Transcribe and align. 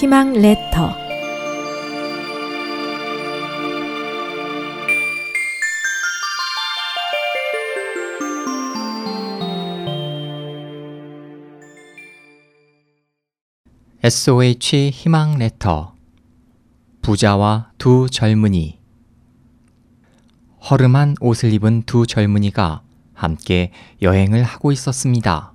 희망 0.00 0.32
레터. 0.32 0.96
SOH 14.04 14.90
희망 14.90 15.36
레터. 15.36 15.96
부자와 17.02 17.72
두 17.78 18.06
젊은이. 18.08 18.78
허름한 20.70 21.16
옷을 21.20 21.52
입은 21.52 21.82
두 21.82 22.06
젊은이가 22.06 22.82
함께 23.14 23.72
여행을 24.00 24.44
하고 24.44 24.70
있었습니다. 24.70 25.54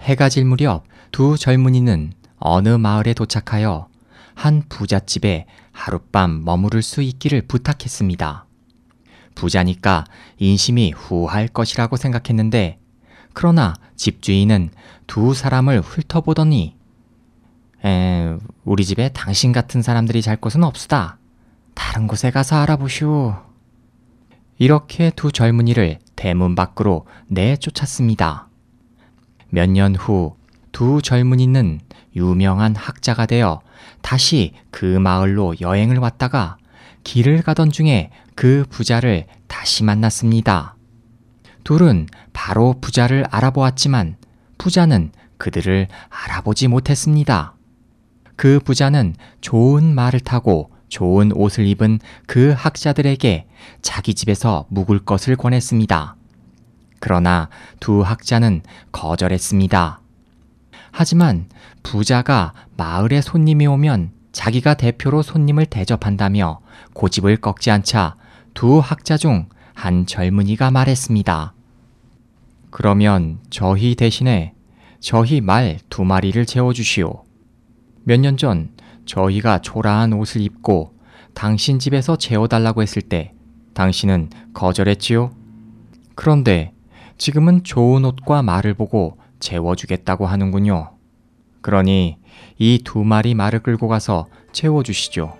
해가 0.00 0.28
질 0.30 0.44
무렵 0.44 0.82
두 1.12 1.38
젊은이는 1.38 2.12
어느 2.38 2.68
마을에 2.68 3.14
도착하여 3.14 3.88
한 4.34 4.62
부잣집에 4.68 5.46
하룻밤 5.72 6.44
머무를 6.44 6.82
수 6.82 7.02
있기를 7.02 7.42
부탁했습니다. 7.42 8.46
부자니까 9.34 10.04
인심이 10.38 10.92
후할 10.92 11.48
것이라고 11.48 11.96
생각했는데, 11.96 12.78
그러나 13.32 13.74
집주인은 13.96 14.70
두 15.06 15.34
사람을 15.34 15.80
훑어보더니, 15.82 16.76
에, 17.84 18.36
우리 18.64 18.84
집에 18.84 19.10
당신 19.10 19.52
같은 19.52 19.82
사람들이 19.82 20.22
잘 20.22 20.36
곳은 20.38 20.64
없으다. 20.64 21.18
다른 21.74 22.06
곳에 22.06 22.30
가서 22.30 22.56
알아보시오. 22.56 23.36
이렇게 24.58 25.10
두 25.14 25.30
젊은이를 25.32 25.98
대문 26.16 26.54
밖으로 26.54 27.06
내쫓았습니다. 27.28 28.48
몇 29.50 29.68
년 29.70 29.94
후 29.94 30.34
두 30.76 31.00
젊은이는 31.00 31.80
유명한 32.16 32.76
학자가 32.76 33.24
되어 33.24 33.62
다시 34.02 34.52
그 34.70 34.84
마을로 34.84 35.54
여행을 35.58 35.96
왔다가 35.96 36.58
길을 37.02 37.40
가던 37.40 37.72
중에 37.72 38.10
그 38.34 38.66
부자를 38.68 39.24
다시 39.46 39.84
만났습니다. 39.84 40.76
둘은 41.64 42.08
바로 42.34 42.74
부자를 42.78 43.24
알아보았지만 43.30 44.18
부자는 44.58 45.12
그들을 45.38 45.88
알아보지 46.10 46.68
못했습니다. 46.68 47.54
그 48.36 48.60
부자는 48.62 49.14
좋은 49.40 49.94
말을 49.94 50.20
타고 50.20 50.70
좋은 50.90 51.32
옷을 51.32 51.66
입은 51.66 52.00
그 52.26 52.52
학자들에게 52.54 53.46
자기 53.80 54.12
집에서 54.12 54.66
묵을 54.68 55.06
것을 55.06 55.36
권했습니다. 55.36 56.16
그러나 57.00 57.48
두 57.80 58.02
학자는 58.02 58.60
거절했습니다. 58.92 60.02
하지만 60.98 61.50
부자가 61.82 62.54
마을에 62.78 63.20
손님이 63.20 63.66
오면 63.66 64.12
자기가 64.32 64.74
대표로 64.74 65.20
손님을 65.20 65.66
대접한다며 65.66 66.60
고집을 66.94 67.36
꺾지 67.36 67.70
않자 67.70 68.16
두 68.54 68.78
학자 68.78 69.18
중 69.18 69.46
한 69.74 70.06
젊은이가 70.06 70.70
말했습니다. 70.70 71.52
그러면 72.70 73.40
저희 73.50 73.94
대신에 73.94 74.54
저희 75.00 75.42
말 75.42 75.76
두 75.90 76.02
마리를 76.02 76.46
재워주시오. 76.46 77.24
몇 78.04 78.20
년 78.20 78.38
전 78.38 78.70
저희가 79.04 79.60
초라한 79.60 80.14
옷을 80.14 80.40
입고 80.40 80.94
당신 81.34 81.78
집에서 81.78 82.16
재워달라고 82.16 82.80
했을 82.80 83.02
때 83.02 83.34
당신은 83.74 84.30
거절했지요? 84.54 85.30
그런데 86.14 86.72
지금은 87.18 87.62
좋은 87.62 88.06
옷과 88.06 88.40
말을 88.42 88.72
보고 88.72 89.18
재워주겠다고 89.38 90.24
하는군요. 90.26 90.95
그러니 91.62 92.18
이 92.58 92.80
두 92.84 93.04
마리 93.04 93.34
말을 93.34 93.60
끌고 93.60 93.88
가서 93.88 94.26
재워주시죠. 94.52 95.36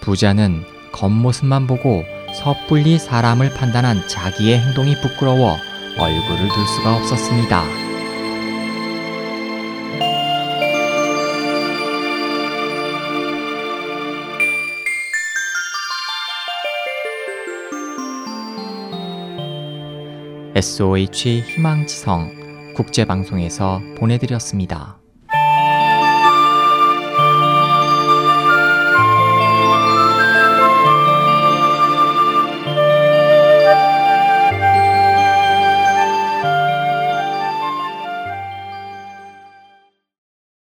부자는 0.00 0.64
겉모습만 0.92 1.66
보고 1.66 2.04
섣불리 2.34 2.98
사람을 2.98 3.54
판단한 3.54 4.06
자기의 4.08 4.58
행동이 4.58 4.94
부끄러워 5.00 5.56
얼굴을 5.98 6.48
둘 6.48 6.66
수가 6.66 6.96
없었습니다. 6.96 7.86
SOH 20.54 21.42
희망지성 21.42 22.45
국제방송에서 22.76 23.80
보내드렸습니다. 23.96 24.98